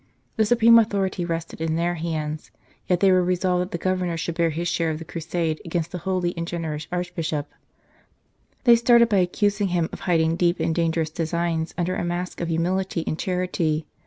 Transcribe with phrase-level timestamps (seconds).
[0.35, 2.49] The supreme authority rested in their hands,
[2.87, 5.91] yet they were resolved that the Governor should bear his share of the crusade against
[5.91, 7.47] the holy and generous Archbishop.
[8.63, 12.47] They started by accusing him of hiding deep and dangerous designs under a mask of
[12.47, 13.85] humility and charity.